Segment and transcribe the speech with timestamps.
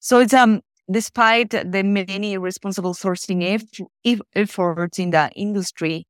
[0.00, 0.60] So it's um
[0.90, 6.06] despite the many responsible sourcing eff- efforts in the industry,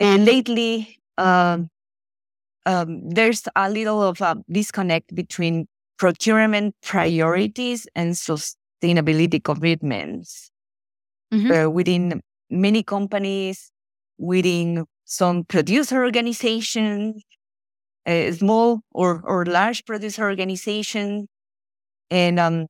[0.00, 1.68] and lately um,
[2.66, 5.66] um, there's a little of a disconnect between
[5.98, 10.50] procurement priorities and sustainability commitments
[11.32, 11.50] mm-hmm.
[11.50, 13.70] uh, within many companies,
[14.18, 17.22] within some producer organizations,
[18.06, 21.26] uh, small or, or large producer organizations,
[22.10, 22.66] and um,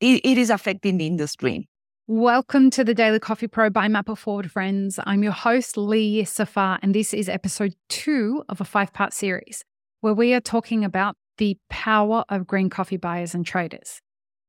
[0.00, 1.68] it, it is affecting the industry.
[2.06, 5.00] Welcome to the Daily Coffee Pro by Map It Forward, friends.
[5.04, 9.64] I'm your host, Lee Safar, and this is episode two of a five part series
[10.02, 14.00] where we are talking about the power of green coffee buyers and traders.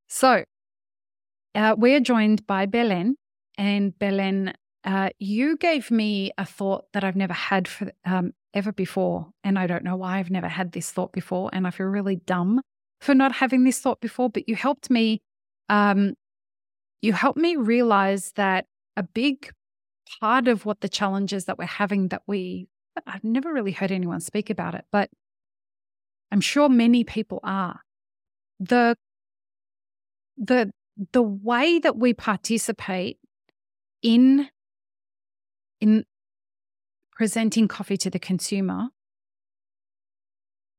[0.07, 0.43] So,
[1.55, 3.15] uh, we are joined by Belen,
[3.57, 8.71] and Belen, uh, you gave me a thought that I've never had for, um, ever
[8.71, 11.87] before, and I don't know why I've never had this thought before, and I feel
[11.87, 12.61] really dumb
[12.99, 14.29] for not having this thought before.
[14.29, 15.21] But you helped me
[15.69, 16.13] um,
[17.01, 19.51] you helped me realize that a big
[20.19, 22.67] part of what the challenges that we're having that we
[23.05, 25.09] I've never really heard anyone speak about it, but
[26.31, 27.81] I'm sure many people are.
[28.59, 28.95] The
[30.37, 30.71] the
[31.13, 33.19] the way that we participate
[34.01, 34.49] in
[35.79, 36.05] in
[37.11, 38.89] presenting coffee to the consumer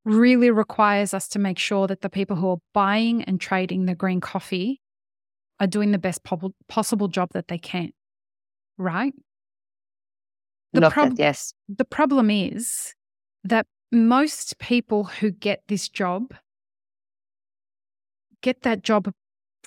[0.09, 3.95] really requires us to make sure that the people who are buying and trading the
[3.95, 4.81] green coffee
[5.61, 7.91] are doing the best po- possible job that they can.
[8.78, 9.12] Right?
[10.73, 11.53] The, prob- yes.
[11.69, 12.95] the problem is
[13.45, 16.34] that most people who get this job
[18.43, 19.12] get that job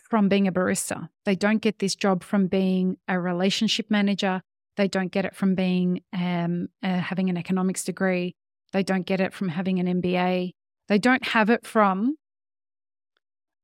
[0.09, 1.09] from being a barista.
[1.25, 4.41] They don't get this job from being a relationship manager.
[4.77, 8.35] They don't get it from being um, uh, having an economics degree.
[8.71, 10.51] They don't get it from having an MBA.
[10.87, 12.15] They don't have it from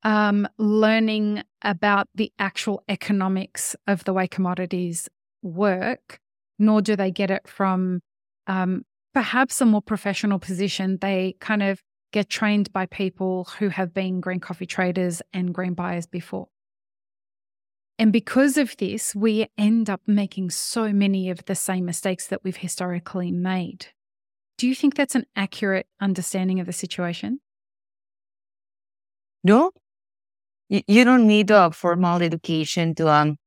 [0.04, 5.10] um, learning about the actual economics of the way commodities
[5.42, 6.20] work,
[6.60, 8.02] nor do they get it from
[8.48, 10.98] um, perhaps a more professional position.
[11.02, 11.82] They kind of
[12.12, 16.48] get trained by people who have been green coffee traders and green buyers before.
[18.00, 22.44] And because of this, we end up making so many of the same mistakes that
[22.44, 23.88] we've historically made.
[24.58, 27.40] Do you think that's an accurate understanding of the situation?
[29.44, 29.72] No,
[30.70, 33.38] you, don't need a formal education to um,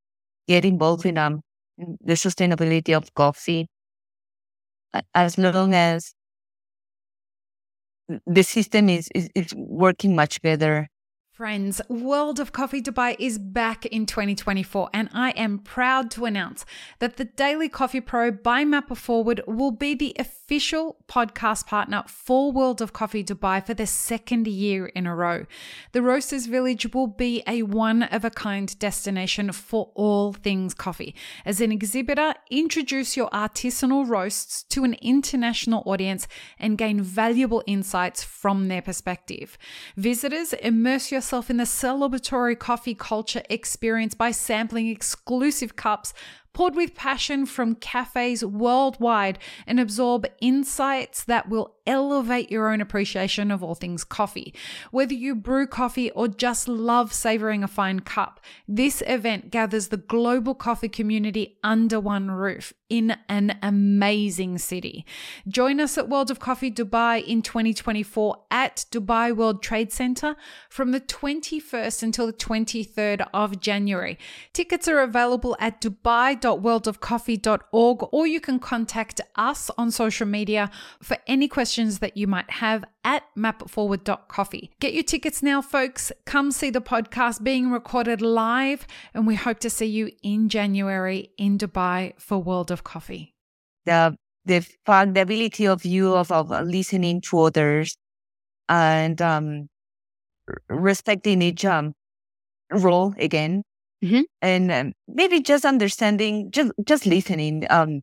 [0.48, 1.42] get involved in um,
[1.78, 3.68] the sustainability of coffee.
[5.14, 6.14] As long as
[8.26, 10.88] the system is, is, is working much better
[11.40, 16.66] Friends, World of Coffee Dubai is back in 2024, and I am proud to announce
[16.98, 22.04] that the Daily Coffee Pro by Map It Forward will be the official podcast partner
[22.06, 25.46] for World of Coffee Dubai for the second year in a row.
[25.92, 31.14] The Roasters Village will be a one of a kind destination for all things coffee.
[31.46, 36.28] As an exhibitor, introduce your artisanal roasts to an international audience
[36.58, 39.56] and gain valuable insights from their perspective.
[39.96, 46.12] Visitors, immerse yourself yourself in the celebratory coffee culture experience by sampling exclusive cups
[46.52, 53.50] poured with passion from cafes worldwide and absorb insights that will elevate your own appreciation
[53.50, 54.54] of all things coffee.
[54.90, 59.96] Whether you brew coffee or just love savoring a fine cup, this event gathers the
[59.96, 65.06] global coffee community under one roof in an amazing city.
[65.48, 70.36] Join us at World of Coffee Dubai in 2024 at Dubai World Trade Center
[70.68, 74.18] from the 21st until the 23rd of January.
[74.52, 80.68] Tickets are available at dubai.worldofcoffee.org or you can contact us on social media
[81.00, 81.70] for any questions
[82.00, 84.70] that you might have at mapitforward.coffee.
[84.80, 86.12] Get your tickets now, folks.
[86.26, 91.30] Come see the podcast being recorded live, and we hope to see you in January
[91.38, 93.34] in Dubai for World of Coffee.
[93.84, 97.96] The the fact, ability of you of, of listening to others
[98.68, 99.68] and um,
[100.68, 101.92] respecting each um,
[102.70, 103.62] role again
[104.04, 104.20] Mm-hmm.
[104.40, 108.00] And um, maybe just understanding, just just listening, um,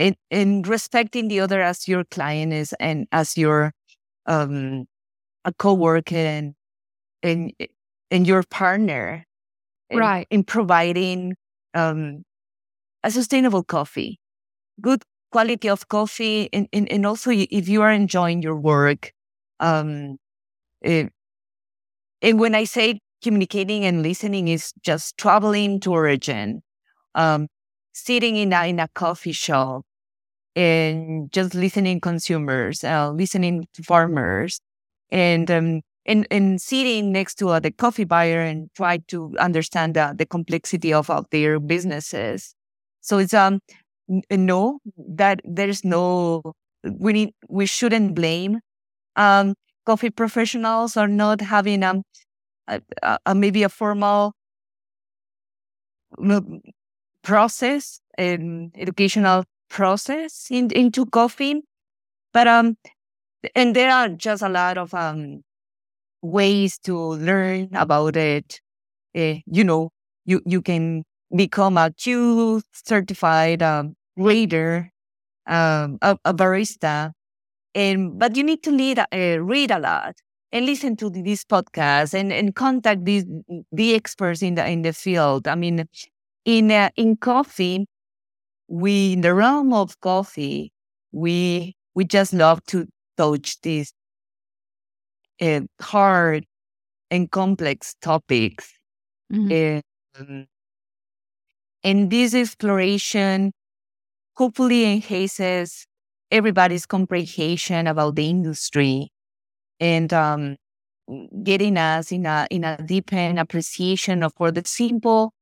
[0.00, 3.72] and, and respecting the other as your client is and as your
[4.26, 4.86] um
[5.44, 6.54] a coworker and
[7.22, 7.52] and
[8.10, 9.24] and your partner,
[9.92, 10.26] right?
[10.30, 11.36] In, in providing
[11.74, 12.24] um
[13.04, 14.18] a sustainable coffee,
[14.80, 15.02] good
[15.32, 19.12] quality of coffee, and and, and also if you are enjoying your work,
[19.60, 20.16] um,
[20.82, 21.12] it,
[22.22, 26.62] and when I say communicating and listening is just traveling to origin,
[27.14, 27.48] um,
[27.92, 29.84] sitting in a, in a coffee shop
[30.56, 34.60] and just listening consumers, uh, listening to farmers
[35.10, 39.96] and um, and, and sitting next to uh, the coffee buyer and try to understand
[39.98, 42.54] uh, the complexity of, their businesses.
[43.00, 43.60] So it's um
[44.30, 46.42] no that there's no
[46.84, 48.60] we need we shouldn't blame
[49.16, 49.54] um
[49.86, 52.02] coffee professionals are not having um
[52.68, 52.80] a,
[53.26, 54.34] a, maybe a formal
[57.22, 61.62] process and educational process in, into coffee
[62.34, 62.76] but um
[63.54, 65.42] and there are just a lot of um
[66.22, 68.60] ways to learn about it
[69.16, 69.90] uh, you know
[70.26, 71.04] you you can
[71.36, 74.90] become a Q certified um, reader
[75.46, 77.12] um, a, a, barista
[77.74, 79.06] and but you need to lead, uh,
[79.40, 80.16] read a lot
[80.52, 83.24] and listen to this podcast and, and contact these
[83.72, 85.48] the experts in the in the field.
[85.48, 85.86] I mean,
[86.44, 87.86] in uh, in coffee,
[88.70, 90.72] we in the realm of coffee,
[91.12, 92.86] we we just love to
[93.16, 93.92] touch these
[95.42, 96.46] uh, hard
[97.10, 98.72] and complex topics.
[99.32, 99.80] Mm-hmm.
[100.20, 100.46] Um,
[101.82, 103.52] and this exploration
[104.36, 105.86] hopefully enhances
[106.30, 109.10] everybody's comprehension about the industry
[109.80, 110.56] and um,
[111.42, 115.32] getting us in a in a deepened appreciation of for the simple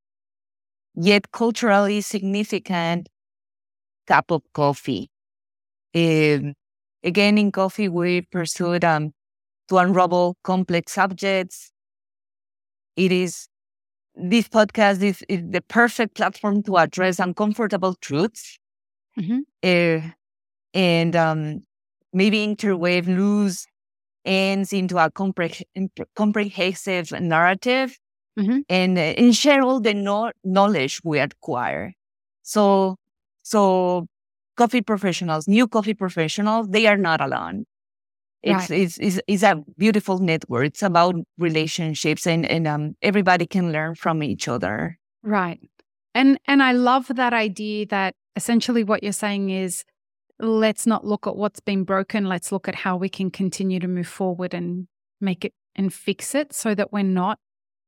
[0.95, 3.09] yet culturally significant
[4.09, 5.11] cup of coffee.
[5.95, 6.55] Um,
[7.05, 9.13] again, in coffee, we pursued um,
[9.69, 11.71] to unravel complex subjects.
[12.97, 13.49] It is
[14.21, 18.59] this podcast is, is the perfect platform to address uncomfortable truths.
[19.19, 19.41] Mm-hmm.
[19.63, 20.11] Uh,
[20.75, 21.63] and um,
[22.13, 23.67] maybe interweave loose
[24.25, 25.63] ends into a compre-
[26.17, 27.99] comprehensive narrative
[28.39, 28.59] mm-hmm.
[28.69, 31.93] and, uh, and share all the no- knowledge we acquire.
[32.43, 32.97] So,
[33.49, 34.07] so
[34.57, 37.65] coffee professionals, new coffee professionals, they are not alone.
[38.43, 38.81] It's, right.
[38.81, 40.67] it's, it's, it's, a beautiful network.
[40.67, 44.99] It's about relationships and, and um, everybody can learn from each other.
[45.23, 45.59] Right.
[46.15, 49.85] And, and I love that idea that essentially what you're saying is
[50.39, 52.27] let's not look at what's been broken.
[52.27, 54.87] Let's look at how we can continue to move forward and
[55.21, 57.39] make it and fix it so that we're not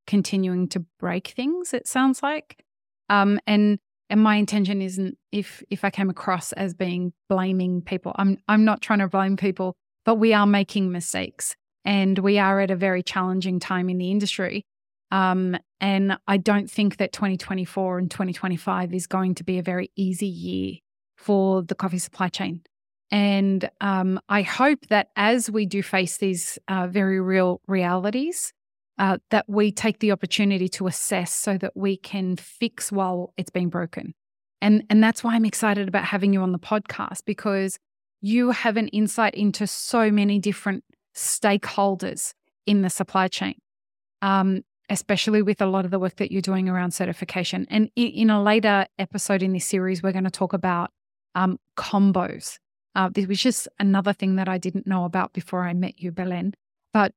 [0.06, 2.64] continuing to break things, it sounds like.
[3.08, 3.78] Um, and
[4.10, 8.12] and my intention isn't if if I came across as being blaming people.
[8.16, 11.54] I'm I'm not trying to blame people, but we are making mistakes
[11.84, 14.66] and we are at a very challenging time in the industry.
[15.12, 19.90] Um, and I don't think that 2024 and 2025 is going to be a very
[19.96, 20.74] easy year
[21.16, 22.62] for the coffee supply chain.
[23.10, 28.52] And um, I hope that as we do face these uh, very real realities,
[28.98, 33.50] uh, that we take the opportunity to assess so that we can fix while it's
[33.50, 34.14] being broken.
[34.60, 37.78] And, and that's why I'm excited about having you on the podcast because
[38.20, 40.84] you have an insight into so many different
[41.14, 42.34] stakeholders
[42.66, 43.54] in the supply chain,
[44.22, 47.66] um, especially with a lot of the work that you're doing around certification.
[47.70, 50.90] And in, in a later episode in this series, we're going to talk about
[51.34, 52.58] um, combos.
[52.94, 56.12] Uh, this was just another thing that I didn't know about before I met you,
[56.12, 56.54] Belen.
[56.92, 57.12] But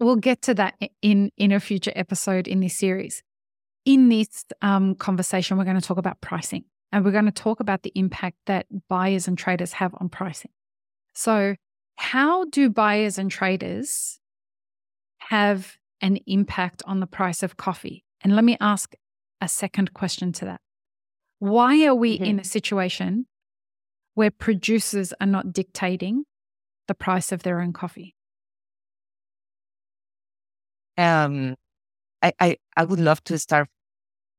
[0.00, 3.22] we'll get to that in in a future episode in this series.
[3.84, 7.60] In this um, conversation, we're going to talk about pricing, and we're going to talk
[7.60, 10.50] about the impact that buyers and traders have on pricing.
[11.14, 11.56] So,
[11.96, 14.20] how do buyers and traders
[15.18, 18.04] have an impact on the price of coffee?
[18.20, 18.94] And let me ask
[19.40, 20.60] a second question to that.
[21.38, 22.24] Why are we mm-hmm.
[22.24, 23.26] in a situation
[24.14, 26.24] where producers are not dictating
[26.88, 28.16] the price of their own coffee?
[30.98, 31.54] Um,
[32.22, 33.68] I, I, I would love to start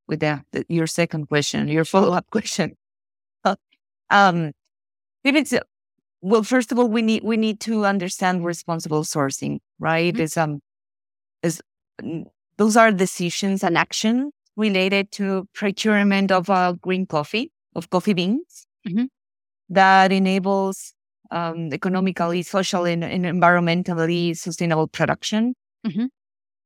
[0.08, 2.75] with the, the, your second question, your follow up question.
[3.44, 3.56] Uh,
[4.10, 4.51] um,
[5.24, 5.54] it's
[6.22, 10.13] well, first of all, we need we need to understand responsible sourcing, right?
[10.13, 10.22] Mm-hmm.
[10.22, 10.60] Is um,
[11.44, 11.62] is
[12.58, 18.68] those are decisions and actions related to procurement of uh, green coffee, of coffee beans,
[18.88, 19.06] mm-hmm.
[19.70, 20.94] that enables
[21.32, 25.54] um, economically, socially, and, and, environmentally sustainable production,
[25.88, 26.06] mm-hmm.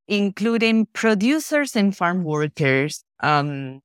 [0.08, 3.04] Including producers and farm workers.
[3.22, 3.80] Um,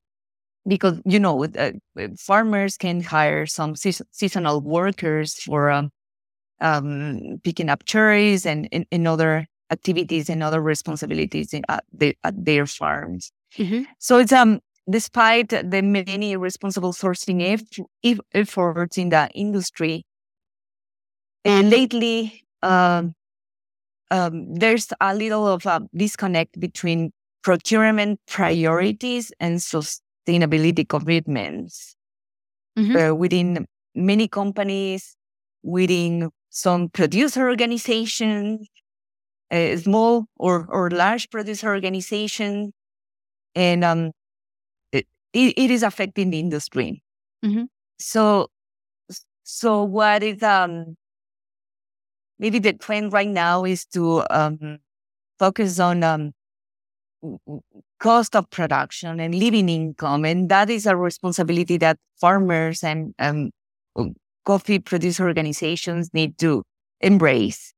[0.67, 1.73] because you know, uh,
[2.19, 5.91] farmers can hire some se- seasonal workers for um,
[6.61, 12.17] um, picking up cherries and, and, and, other activities and other responsibilities in, at, the,
[12.25, 13.31] at their farms.
[13.57, 13.85] Mm-hmm.
[13.99, 14.61] So it's um
[14.91, 20.05] despite the many responsible sourcing eff- efforts in the industry,
[21.45, 23.15] uh, lately um,
[24.11, 27.12] um, there's a little of a disconnect between
[27.43, 31.97] procurement priorities and sustainability commitments
[32.79, 32.97] mm-hmm.
[32.97, 35.17] uh, within many companies,
[35.62, 38.69] within some producer organizations,
[39.50, 42.73] a small or, or large producer organizations,
[43.55, 44.11] and um,
[44.93, 47.03] it, it is affecting the industry.
[47.45, 47.65] Mm-hmm.
[47.99, 48.49] So,
[49.43, 50.97] so what is um
[52.38, 54.78] maybe the trend right now is to um
[55.38, 56.33] focus on um
[58.00, 63.50] cost of production and living income, and that is a responsibility that farmers and um,
[64.45, 66.62] coffee producer organizations need to
[67.00, 67.73] embrace.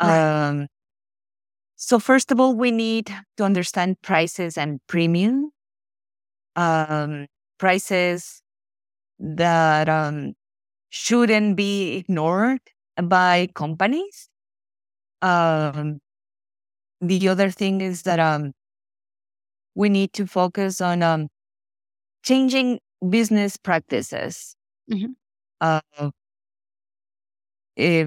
[0.00, 0.48] Right.
[0.48, 0.68] Um,
[1.76, 5.50] so first of all, we need to understand prices and premium.
[6.56, 7.26] Um,
[7.58, 8.42] prices
[9.20, 10.34] that um,
[10.90, 12.60] shouldn't be ignored
[13.02, 14.28] by companies.
[15.22, 16.00] Um,
[17.00, 18.52] the other thing is that um,
[19.74, 21.28] we need to focus on um,
[22.22, 24.56] changing business practices.
[24.90, 25.12] Mm-hmm.
[25.60, 26.10] Uh,
[27.76, 28.06] eh,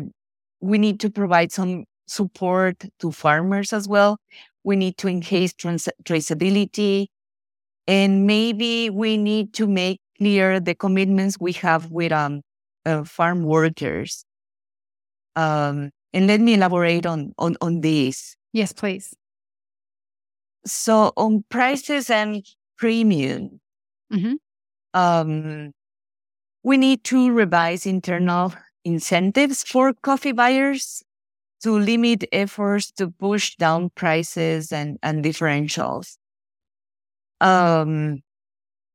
[0.60, 4.18] we need to provide some support to farmers as well.
[4.64, 7.08] We need to enhance trans- traceability.
[7.88, 12.42] And maybe we need to make clear the commitments we have with um,
[12.86, 14.24] uh, farm workers.
[15.36, 18.36] Um, and let me elaborate on, on, on this.
[18.54, 19.14] Yes, please.
[20.66, 22.46] So on prices and
[22.78, 23.60] premium,
[24.12, 24.34] mm-hmm.
[24.94, 25.72] um,
[26.64, 31.04] we need to revise internal incentives for coffee buyers
[31.64, 36.18] to limit efforts to push down prices and, and differentials.
[37.40, 38.22] Um,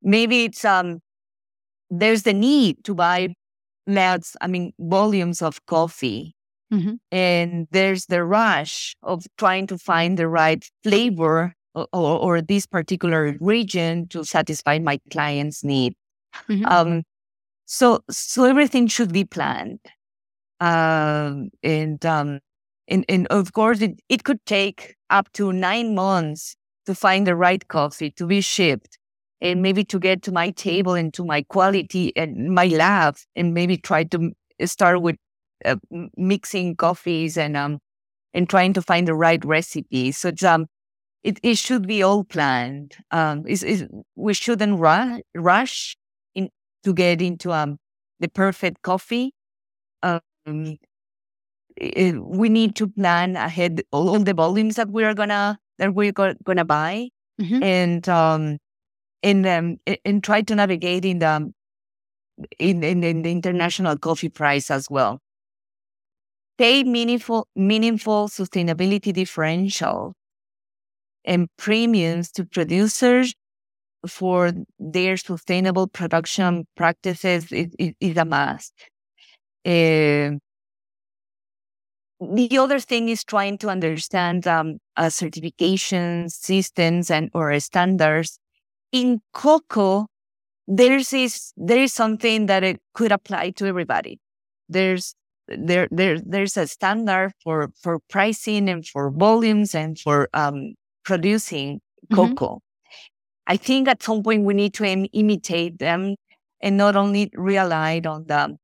[0.02, 1.00] maybe it's um,
[1.90, 3.34] there's the need to buy
[3.86, 6.36] lots, I mean, volumes of coffee
[6.72, 6.94] Mm-hmm.
[7.12, 12.66] And there's the rush of trying to find the right flavor or, or, or this
[12.66, 15.94] particular region to satisfy my client's need.
[16.48, 16.66] Mm-hmm.
[16.66, 17.02] Um,
[17.66, 19.80] so, so everything should be planned.
[20.60, 22.40] Um, and, um,
[22.88, 27.36] and, and of course, it, it could take up to nine months to find the
[27.36, 28.98] right coffee to be shipped
[29.40, 33.54] and maybe to get to my table and to my quality and my lab and
[33.54, 34.32] maybe try to
[34.64, 35.16] start with
[35.64, 35.76] uh,
[36.16, 37.78] mixing coffees and um
[38.34, 40.12] and trying to find the right recipe.
[40.12, 40.66] So um,
[41.22, 42.96] it, it should be all planned.
[43.10, 45.96] Um, is is we shouldn't rush rush
[46.34, 46.50] in
[46.84, 47.78] to get into um
[48.20, 49.32] the perfect coffee.
[50.02, 50.20] Um,
[51.76, 56.12] it, we need to plan ahead all the volumes that we are gonna that we're
[56.12, 57.08] go, gonna buy,
[57.40, 57.62] mm-hmm.
[57.62, 58.58] and um
[59.26, 61.34] and um and try to navigate in the
[62.58, 65.20] in, in, in the international coffee price as well
[66.58, 70.14] pay meaningful, meaningful sustainability differential
[71.24, 73.34] and premiums to producers
[74.06, 78.72] for their sustainable production practices is, is, a must.
[79.64, 80.38] Uh,
[82.20, 84.78] the other thing is trying to understand um,
[85.08, 88.38] certification systems and or standards.
[88.96, 90.06] In cocoa,
[90.66, 94.18] there's is there is something that it could apply to everybody.
[94.70, 95.14] There's
[95.48, 101.80] there there there's a standard for for pricing and for volumes and for um, producing
[102.10, 102.54] cocoa.
[102.54, 103.52] Mm-hmm.
[103.52, 106.16] I think at some point we need to Im- imitate them
[106.62, 108.56] and not only rely on the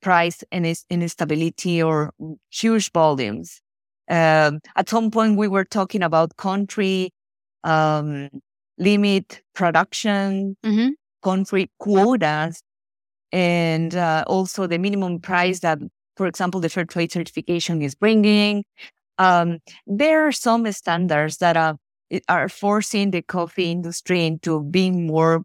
[0.00, 2.12] price and instability or
[2.50, 3.60] huge volumes.
[4.08, 7.10] Um, at some point we were talking about country
[7.64, 8.30] um,
[8.80, 10.88] limit production, mm-hmm.
[11.22, 12.62] country quotas
[13.30, 15.78] and uh, also the minimum price that,
[16.16, 18.64] for example, the fair trade certification is bringing.
[19.18, 21.76] Um, there are some standards that are,
[22.28, 25.42] are forcing the coffee industry into being more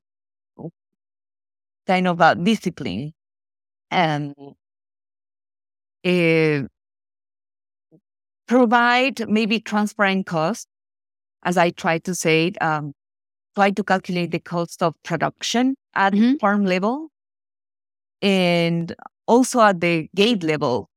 [1.86, 3.14] kind of a discipline
[3.92, 4.34] and
[6.06, 6.62] uh,
[8.48, 10.68] provide maybe transparent cost,
[11.44, 12.94] as I try to say, um,
[13.56, 16.36] try to calculate the cost of production at mm-hmm.
[16.36, 17.10] farm level
[18.22, 18.96] and
[19.28, 20.90] also at the gate level,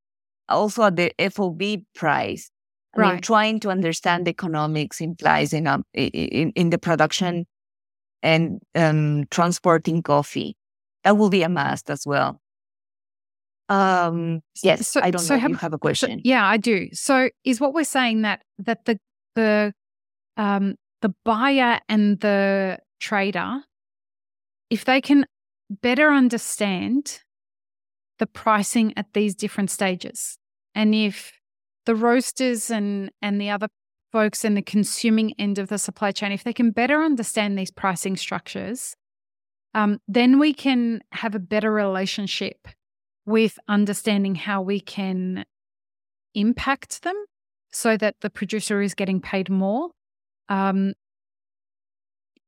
[0.48, 1.62] also at the FOB
[1.94, 2.50] price.
[2.96, 3.12] I right.
[3.14, 7.46] mean, trying to understand the economics implies in, um, in, in the production
[8.22, 10.56] and um, transporting coffee.
[11.04, 12.40] That will be a must as well.
[13.68, 16.18] Um, yes, so, I don't so know have, if you have a question.
[16.18, 16.88] So, yeah, I do.
[16.92, 18.98] So is what we're saying that that the
[19.34, 19.74] the
[20.36, 23.62] um, the buyer and the trader,
[24.70, 25.26] if they can
[25.70, 27.20] better understand
[28.18, 30.38] the pricing at these different stages.
[30.74, 31.32] And if
[31.86, 33.68] the roasters and, and the other
[34.12, 37.70] folks in the consuming end of the supply chain, if they can better understand these
[37.70, 38.96] pricing structures,
[39.74, 42.68] um, then we can have a better relationship
[43.26, 45.44] with understanding how we can
[46.34, 47.16] impact them
[47.70, 49.90] so that the producer is getting paid more.
[50.48, 50.94] Um,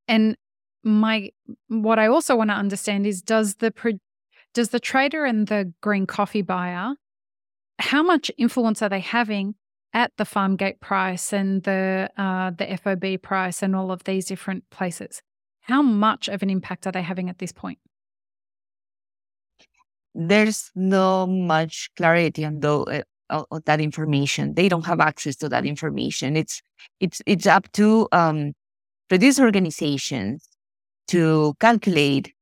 [0.09, 0.37] and
[0.83, 1.31] my
[1.69, 3.73] what I also want to understand is does the
[4.55, 6.95] does the trader and the green coffee buyer
[7.81, 9.55] how much influence are they having
[9.93, 14.27] at the farm gate price and the uh, the FOB price and all of these
[14.27, 15.23] different places?
[15.63, 17.79] How much of an impact are they having at this point?
[20.15, 23.05] There's no much clarity on, the,
[23.67, 24.55] that information.
[24.55, 26.37] They don't have access to that information.
[26.37, 26.61] It's
[27.01, 28.53] it's it's up to um,
[29.41, 30.49] organizations
[31.09, 32.33] to calculate,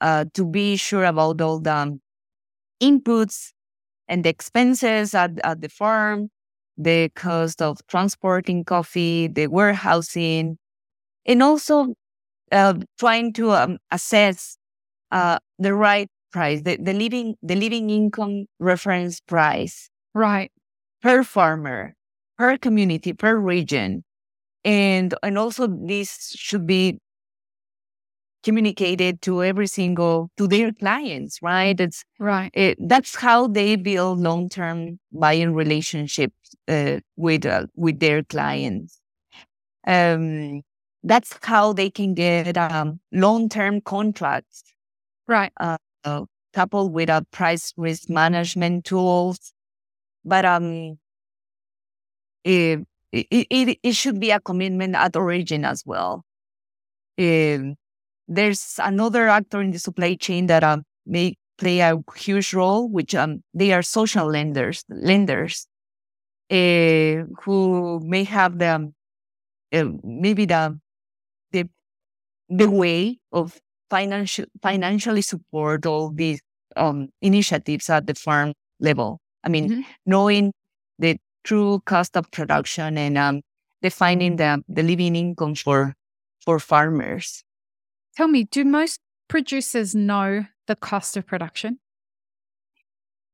[0.00, 1.98] uh, to be sure about all the
[2.82, 3.52] inputs
[4.08, 6.28] and the expenses at, at the farm,
[6.76, 10.58] the cost of transporting coffee, the warehousing,
[11.26, 11.94] and also
[12.50, 14.56] uh, trying to um, assess
[15.10, 20.50] uh, the right price, the, the living the living income reference price, right,
[21.02, 21.94] per farmer,
[22.38, 24.04] per community, per region,
[24.64, 26.98] and and also this should be
[28.42, 31.78] communicated to every single to their clients right?
[31.80, 32.50] It's right.
[32.54, 36.34] it, that's how they build long-term buying relationships
[36.68, 39.00] uh, with uh, with their clients.
[39.86, 40.62] Um
[41.04, 44.62] that's how they can get um, long-term contracts.
[45.26, 45.52] Right.
[45.58, 45.78] Uh,
[46.52, 49.52] coupled with a price risk management tools
[50.24, 50.98] but um
[52.44, 52.80] it,
[53.12, 56.24] it, it, it should be a commitment at origin as well
[57.18, 57.76] um,
[58.28, 63.14] there's another actor in the supply chain that um, may play a huge role, which
[63.14, 65.66] um, they are social lenders, lenders
[66.50, 68.92] uh, who may have the
[69.72, 70.78] uh, maybe the
[71.52, 71.68] the
[72.48, 73.60] the way of
[73.90, 76.40] financial financially support all these
[76.76, 79.20] um, initiatives at the farm level.
[79.44, 79.80] I mean, mm-hmm.
[80.06, 80.52] knowing
[80.98, 83.40] the true cost of production and um,
[83.82, 85.94] defining the the living income for
[86.44, 87.44] for farmers.
[88.16, 91.78] Tell me, do most producers know the cost of production?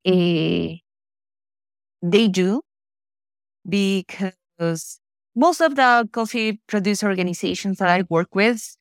[0.07, 0.79] Uh,
[2.01, 2.63] they do
[3.69, 5.01] because
[5.35, 8.77] most of the coffee producer organizations that I work with,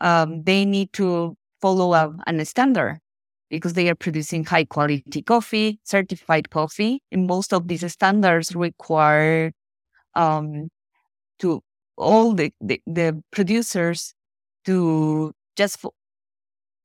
[0.00, 3.00] um, they need to follow a, a standard
[3.50, 7.02] because they are producing high quality coffee, certified coffee.
[7.10, 9.52] And most of these standards require
[10.14, 10.68] um,
[11.40, 11.62] to
[11.96, 14.14] all the, the, the producers
[14.64, 15.84] to just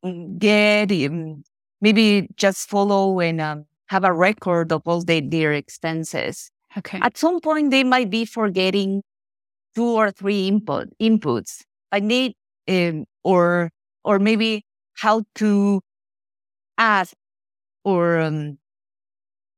[0.03, 1.43] mm, get um,
[1.81, 6.49] maybe just follow and um, have a record of all the, their expenses.
[6.77, 6.99] Okay.
[7.01, 9.03] At some point, they might be forgetting
[9.75, 11.61] two or three input inputs.
[11.91, 12.33] I need
[12.67, 13.69] um, or
[14.03, 15.81] or maybe how to
[17.83, 18.57] or um,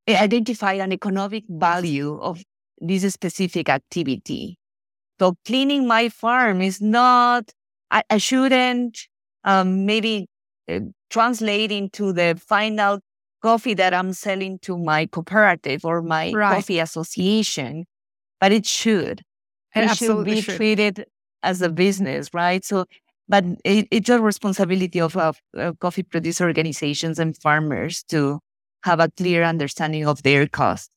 [0.10, 2.44] identify an economic value of
[2.80, 4.58] this specific activity.
[5.20, 7.52] So cleaning my farm is not
[7.92, 9.00] I, I shouldn't
[9.44, 10.28] um, maybe
[10.70, 13.00] uh, translate into the final
[13.42, 16.56] coffee that I'm selling to my cooperative or my right.
[16.56, 17.86] coffee association,
[18.42, 19.22] but it should.
[19.76, 20.56] It, it should be should.
[20.56, 21.06] treated
[21.44, 22.66] as a business, right?
[22.66, 22.86] So,
[23.28, 28.40] but it, it's a responsibility of, of uh, coffee producer organizations and farmers to
[28.84, 30.90] have a clear understanding of their costs.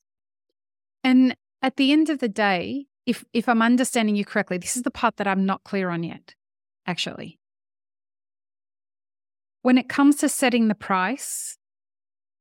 [1.03, 4.83] And at the end of the day, if if I'm understanding you correctly, this is
[4.83, 6.35] the part that I'm not clear on yet
[6.89, 7.39] actually.
[9.63, 11.59] When it comes to setting the price,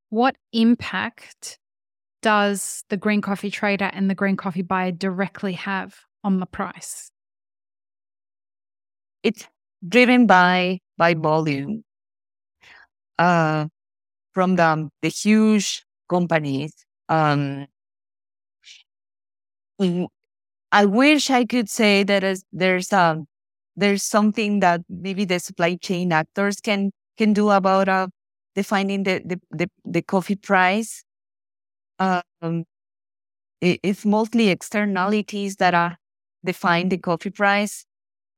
[0.09, 1.59] what impact
[2.21, 7.11] does the green coffee trader and the green coffee buyer directly have on the price?
[9.21, 9.47] It's
[9.87, 11.83] driven by by volume.
[13.17, 13.67] Uh,
[14.33, 16.73] from the the huge companies.
[17.09, 17.67] Um,
[20.71, 23.27] I wish I could say that as there's um
[23.75, 28.07] there's something that maybe the supply chain actors can can do about uh,
[28.55, 31.03] defining the, the, the, the coffee price.
[31.99, 32.65] Um,
[33.61, 35.97] it, it's mostly externalities that are
[36.45, 37.85] define the coffee price.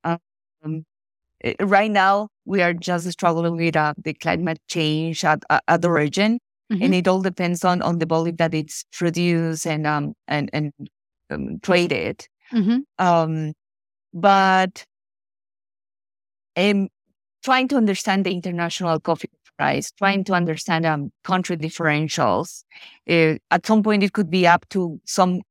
[0.04, 0.86] Um,
[1.62, 6.39] right now, we are just struggling with uh, the climate change at, at the region,
[6.71, 6.84] mm-hmm.
[6.84, 10.73] and it all depends on on the volume that it's produced and um and and
[11.30, 12.28] um, traded.
[12.54, 12.80] Mm-hmm.
[13.06, 13.54] Um,
[14.13, 14.84] but
[16.58, 16.89] um,
[17.43, 22.63] trying to understand the international coffee price, trying to understand um, country differentials.
[23.10, 25.41] Uh, at some point, it could be up to some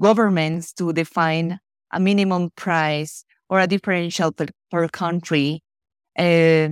[0.00, 1.58] governments to define
[1.92, 5.62] a minimum price or a differential per, per country.
[6.18, 6.70] Uh,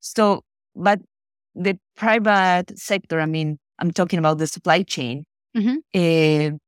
[0.00, 0.42] so,
[0.74, 1.00] but
[1.54, 5.24] the private sector, I mean, I'm talking about the supply chain.
[5.56, 5.76] Mm-hmm.
[5.94, 6.58] Uh,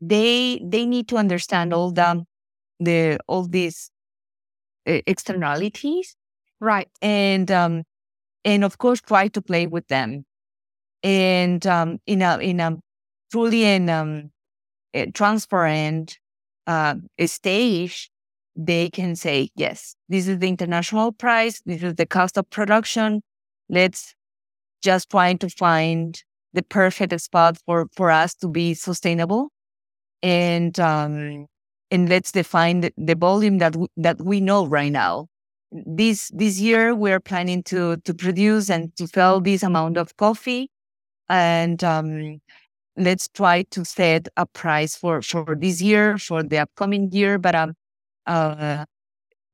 [0.00, 2.24] they they need to understand all the
[2.80, 3.90] the all these
[4.86, 6.16] uh, externalities,
[6.60, 6.88] right?
[7.02, 7.84] And um,
[8.44, 10.24] and of course try to play with them,
[11.02, 12.76] and um, in a in a
[13.30, 14.30] truly in um,
[15.12, 16.18] transparent
[16.66, 16.94] uh,
[17.26, 18.10] stage,
[18.56, 23.22] they can say, yes, this is the international price, this is the cost of production.
[23.68, 24.14] Let's
[24.82, 29.50] just try to find the perfect spot for, for us to be sustainable.
[30.22, 31.46] And um,
[31.90, 35.28] and let's define the, volume that we, that we know right now.
[35.70, 40.70] This this year we're planning to to produce and to sell this amount of coffee,
[41.28, 42.40] and um,
[42.96, 47.54] let's try to set a price for for this year for the upcoming year but
[47.54, 47.74] um
[48.26, 48.84] uh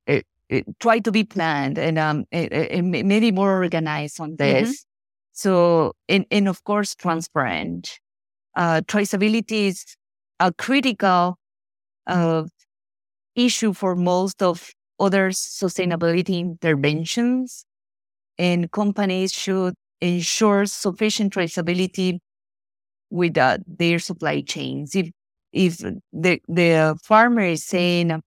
[0.07, 4.37] it, it, try to be planned and um it, maybe more organized on mm-hmm.
[4.37, 5.33] this mm-hmm.
[5.33, 7.99] so and, and of course transparent
[8.57, 9.85] uh traceability is
[10.39, 11.37] a critical
[12.07, 12.45] uh
[13.37, 17.65] issue for most of other sustainability interventions
[18.39, 22.19] and companies should ensure sufficient traceability
[23.11, 24.95] with uh, their supply chains.
[24.95, 25.11] If
[25.53, 28.23] if the the farmer is saying,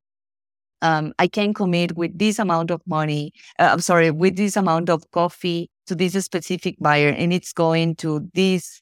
[0.84, 4.89] um, I can commit with this amount of money, uh, I'm sorry, with this amount
[4.89, 8.82] of coffee to this specific buyer, and it's going to these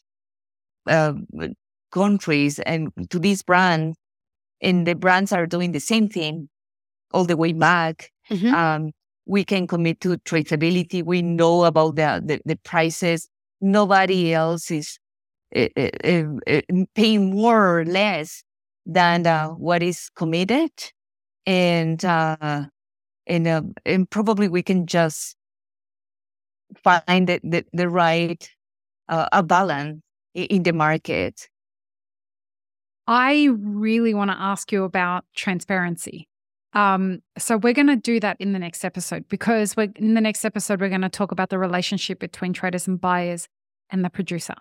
[0.88, 1.14] uh,
[1.92, 3.98] countries and to these brands,
[4.62, 6.50] and the brands are doing the same thing
[7.14, 8.12] all the way back.
[8.30, 8.54] Mm-hmm.
[8.54, 8.92] Um,
[9.26, 11.04] we can commit to traceability.
[11.04, 13.30] We know about the, the, the prices.
[13.62, 14.98] Nobody else is
[16.96, 18.44] paying more or less
[18.86, 20.72] than uh, what is committed,
[21.46, 22.66] and uh,
[23.28, 25.36] and uh, and probably we can just
[26.84, 28.50] find the the, the right
[29.10, 30.02] uh, a balance
[30.34, 31.50] in the market.
[33.08, 36.28] I really want to ask you about transparency.
[36.74, 40.22] Um, so we're going to do that in the next episode because we're in the
[40.22, 43.48] next episode we're going to talk about the relationship between traders and buyers
[43.90, 44.56] and the producer.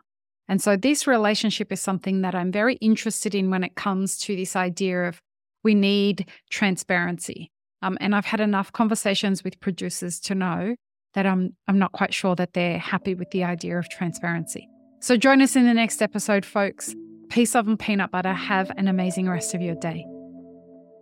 [0.49, 4.35] And so this relationship is something that I'm very interested in when it comes to
[4.35, 5.23] this idea of
[5.63, 7.51] we need transparency.
[7.83, 10.77] Um, and I've had enough conversations with producers to know
[11.15, 14.69] that I'm I'm not quite sure that they're happy with the idea of transparency.
[15.01, 16.95] So join us in the next episode, folks.
[17.31, 18.33] Peace, love, and peanut butter.
[18.33, 20.05] Have an amazing rest of your day.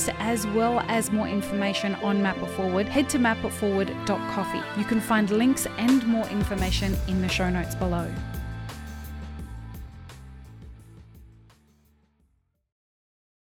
[0.00, 4.80] podcast as well as more information on Map It Forward, head to mapitforward.coffee.
[4.80, 8.10] You can find links and more information in the show notes below.